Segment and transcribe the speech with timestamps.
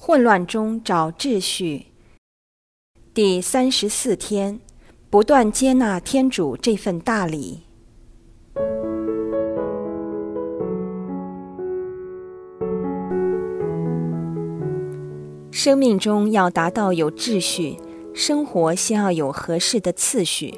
[0.00, 1.86] 混乱中找秩序。
[3.12, 4.60] 第三十四天，
[5.10, 7.64] 不断接纳天主这份大礼。
[15.50, 17.76] 生命中要达到有秩序，
[18.14, 20.54] 生活先要有合适的次序。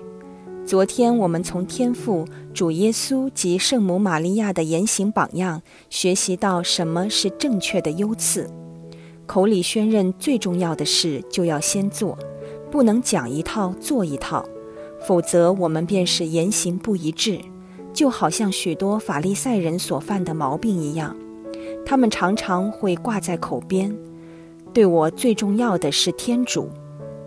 [0.66, 8.48] 昨天我们从天父、主耶稣及圣母玛利亚的言行榜样学习到什么是正确的优次。
[9.30, 12.18] 口里宣认最重要的事就要先做，
[12.68, 14.44] 不能讲一套做一套，
[15.06, 17.38] 否则我们便是言行不一致。
[17.92, 21.16] 就好像许多法利赛人所犯的毛病一样，
[21.86, 23.96] 他们常常会挂在口边
[24.74, 26.68] ：“对我最重要的是天主。”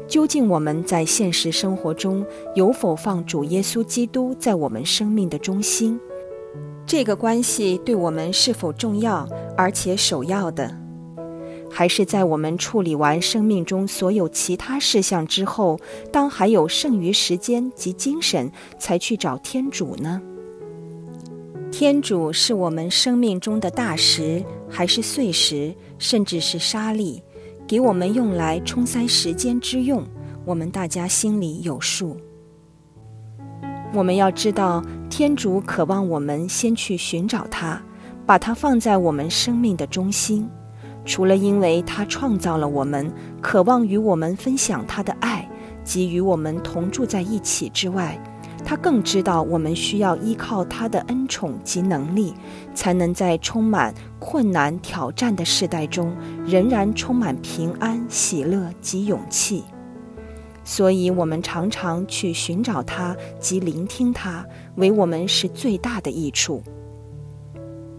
[0.06, 5.98] 究竟我们在现实生活中有否放主耶稣基督在我们生命的中心？
[6.86, 10.83] 这个关系对我们是否重要而且首要的？
[11.74, 15.80] 还是在我们处理完生命中所有其他事项之后，
[16.12, 20.22] 当还有剩余时间及精神，才去找天主呢？
[21.72, 27.20] 天主是我们生命中的大石，还是碎石，甚至是沙粒？
[27.66, 30.06] 给我们用来冲塞时间之用，
[30.46, 32.16] 我们大家心里有数。
[33.96, 37.82] 我们要知道，天主渴望我们先去寻找他，
[38.28, 40.48] 把他放在我们生命的中心。
[41.06, 45.48] 除了因为他创造了我们，渴望与我们分享他的爱，
[45.84, 48.18] 及与我们同住在一起之外。
[48.66, 52.34] 他更知道我们需要依靠他的恩宠及能力，
[52.74, 59.66] 才能在充满困难挑战的时代中，仍然充满平安、喜乐及勇气。
[60.64, 64.46] 所以，我们常常去寻找他及聆听他，
[64.76, 66.64] 为我们是最大的益处。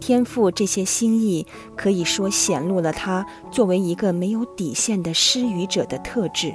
[0.05, 6.53] 天赋这些心意，可以说显露了他作为一个没有底线的施予者的特质。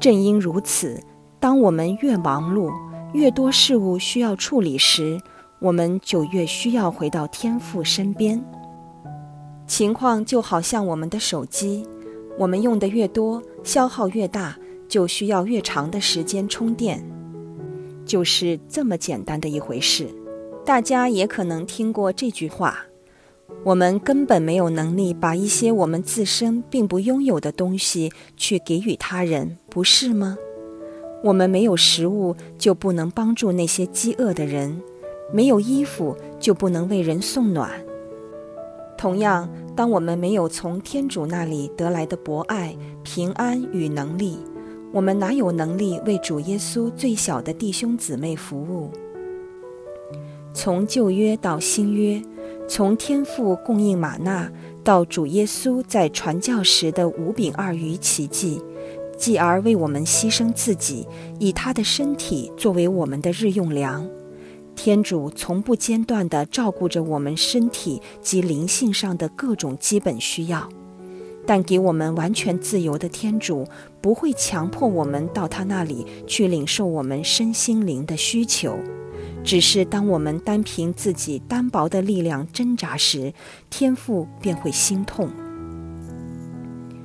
[0.00, 0.98] 正因如此。
[1.38, 2.72] 当我们越忙碌，
[3.12, 5.20] 越多事物需要处理时，
[5.60, 8.42] 我们就越需要回到天父身边。
[9.66, 11.86] 情况就好像我们的手机，
[12.38, 14.56] 我们用的越多，消耗越大，
[14.88, 17.04] 就需要越长的时间充电，
[18.06, 20.08] 就是这么简单的一回事。
[20.68, 22.80] 大家也可能听过这句话：
[23.64, 30.36] 我们根本没有能力把一些我们自身并不拥有的东西去给予他人，不是吗？
[31.24, 34.78] 我们没有食物，就不能帮助那些饥饿的人；
[35.32, 37.70] 没有衣服，就不能为人送暖。
[38.98, 44.36] 同样，当我们没有从天主那里得来的博爱、平安与能力，
[44.92, 48.90] 我们哪有能力为主耶稣最小的弟兄姊妹服务？
[50.60, 52.20] 从旧约到新约，
[52.66, 54.50] 从天父供应玛纳
[54.82, 58.60] 到主耶稣在传教时的五饼二鱼奇迹。
[59.16, 61.06] 继而为我们牺牲自己，
[61.38, 64.04] 以他的身体作为我们的日用粮。
[64.74, 70.68] 天主从不间断地照顾着我们身体及灵性上的各种基本需要，
[71.46, 73.64] 但给我们完全自由的天主
[74.00, 78.76] 不会强迫我们到他那里去领受我们身心灵的需求。
[79.48, 83.32] 只是当我们单凭自己单薄的力量挣扎时，
[83.70, 85.30] 天父便会心痛。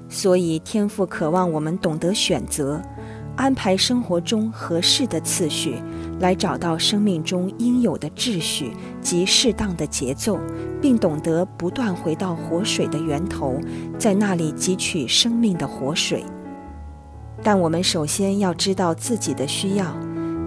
[0.09, 2.81] 所以，天父渴望我们懂得选择，
[3.37, 5.77] 安排生活中合适的次序，
[6.19, 10.37] 来找到生命中应有的秩序及适当的节奏，
[10.81, 13.57] 并懂得不断回到活水的源头，
[13.97, 16.25] 在那里汲取生命的活水。
[17.41, 19.95] 但我们首先要知道自己的需要，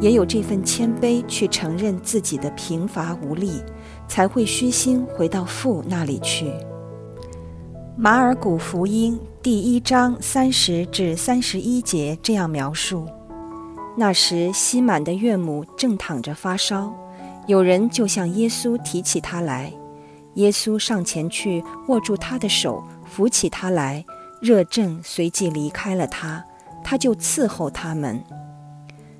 [0.00, 3.62] 也有这份谦卑去承认自己的贫乏无力，
[4.06, 6.52] 才会虚心回到父那里去。
[7.96, 13.06] 马尔谷福音第一章三十至三十一节这样描述：
[13.96, 16.92] 那时，西满的岳母正躺着发烧，
[17.46, 19.72] 有人就向耶稣提起他来。
[20.34, 24.04] 耶稣上前去握住他的手，扶起他来，
[24.42, 26.44] 热症随即离开了他。
[26.84, 28.22] 他就伺候他们。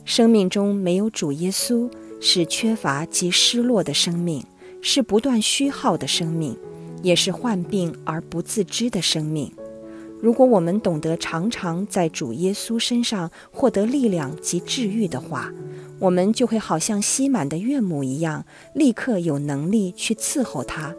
[0.06, 4.43] 生命中没有主耶稣，是缺乏及失落的生命，
[4.81, 6.56] 是不断虚耗的生命。
[7.03, 9.53] 也是患病而不自知的生命。
[10.20, 15.53] 如果我们懂得常常在主耶稣身上获得力量及治愈的话，
[16.00, 18.44] 我们就会好像吸满的岳母一样，
[18.75, 20.93] 立刻有能力去伺候他，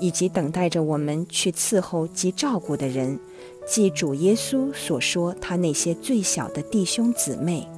[0.00, 3.18] 以及等待着我们去伺候及照顾的人，
[3.66, 7.68] 即主耶稣所说他那些最小的弟兄姊妹。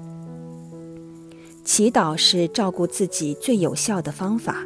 [1.64, 4.64] 祈祷是照顾自己最有效的方法。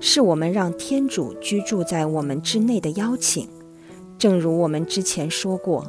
[0.00, 3.48] 是我们让天主居住在我们之内的邀请。
[4.16, 5.84] 正如我们之前说过，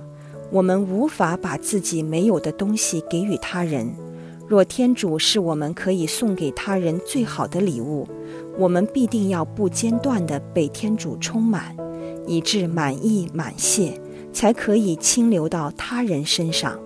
[0.52, 3.94] 我们无法把自己没有的东西给予他人。
[4.48, 8.08] 若天主是我们可以送给他人最好的礼物，
[8.58, 11.78] 我们必定要不间断地被天主充满，
[12.26, 14.02] 以致满意满谢，
[14.34, 16.80] 才可以倾流到他人身上。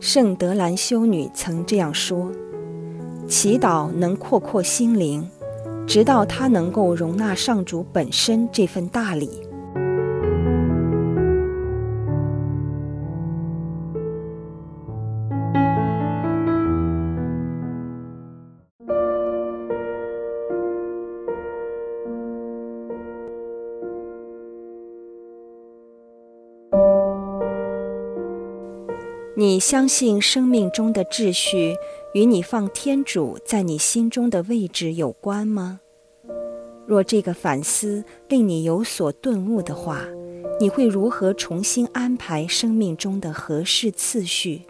[0.00, 2.32] 圣德兰修女曾这样说
[3.28, 5.28] ：“祈祷能扩阔心灵，
[5.86, 9.28] 直到它能够容纳上主本身这份大礼。”
[29.40, 31.74] 你相信生命中的秩序
[32.12, 35.80] 与你放天主在你心中的位置有关吗？
[36.86, 40.06] 若这个反思令你有所顿悟的话，
[40.60, 44.60] 你会如何重新安排生命中的合适次序？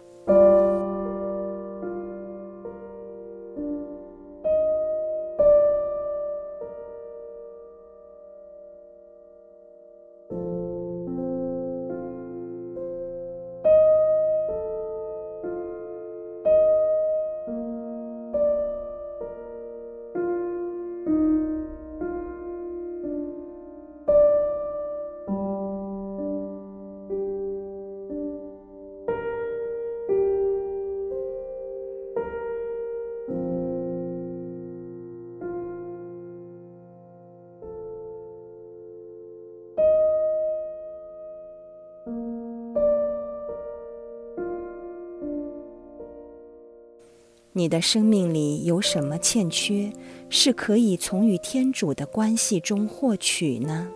[47.53, 49.91] 你的生命里有什么欠缺，
[50.29, 53.89] 是可以从与天主的关系中获取呢？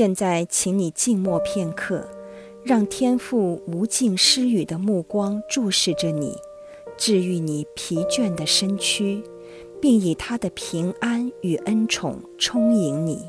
[0.00, 2.08] 现在，请你静默片刻，
[2.64, 6.34] 让天父无尽施予的目光注视着你，
[6.96, 9.22] 治愈你疲倦的身躯，
[9.78, 13.26] 并以他的平安与恩宠充盈你。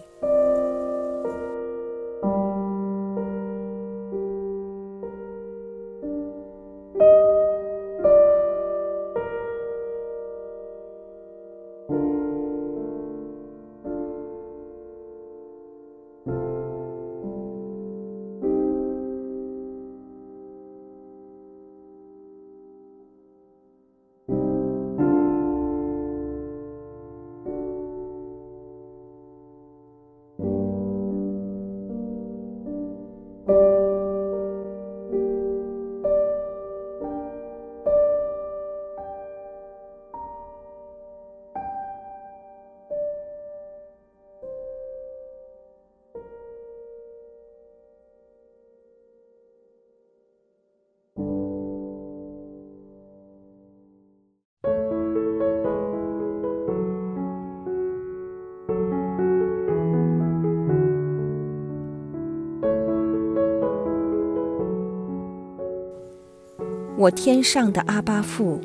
[67.01, 68.61] 我天上的阿巴父，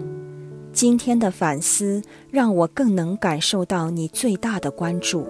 [0.71, 5.27] 今天的反思让我更能感受到你最大的关注，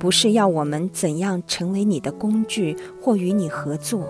[0.00, 4.08] 不是要我们怎样成为你的工具或与你合作，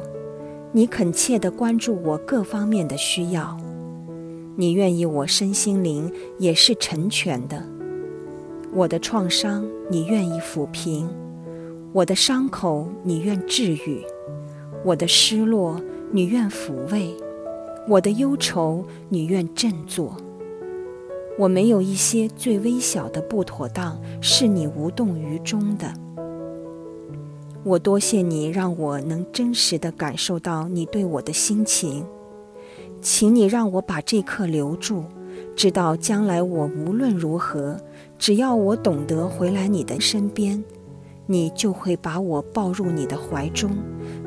[0.73, 3.59] 你恳切地关注我各方面的需要，
[4.57, 7.62] 你愿意我身心灵也是成全的，
[8.73, 11.07] 我的创伤你愿意抚平，
[11.93, 14.03] 我的伤口你愿治愈，
[14.83, 15.79] 我的失落
[16.11, 17.15] 你愿抚慰。
[17.88, 20.14] 我的忧愁，你愿振作。
[21.38, 25.95] 我没有一些最微小的不妥当，是你无动于衷的。
[27.64, 32.04] 我多谢你，让我能真实的感受到你对我的心情。
[33.00, 35.04] 请你让我把这刻留住，
[35.57, 37.80] 直到将来我无论如何，
[38.18, 40.62] 只要我懂得回来你的身边，
[41.25, 43.71] 你就会把我抱入你的怀中，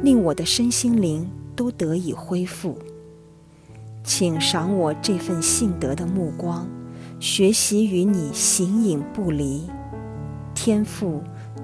[0.02, 2.76] 令我的身心灵都得以恢复。
[4.04, 6.68] 请赏我这份信德的目光，
[7.20, 9.70] 学习与你形影不离。
[10.54, 11.24] 天父，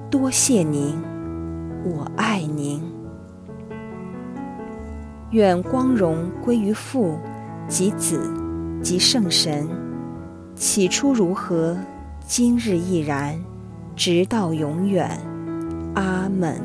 [0.10, 0.96] 多谢您，
[1.84, 2.82] 我爱您。
[5.32, 7.18] 愿光荣归于父。
[7.70, 8.22] 及子，
[8.82, 9.68] 及圣神，
[10.56, 11.78] 起初如何，
[12.26, 13.38] 今日亦然，
[13.94, 15.20] 直到永远。
[15.94, 16.62] 阿门。